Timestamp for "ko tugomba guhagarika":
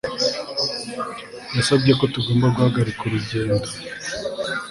1.99-3.01